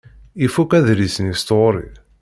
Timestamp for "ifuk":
0.45-0.71